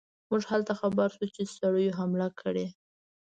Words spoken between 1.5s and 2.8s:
سړیو حمله کړې.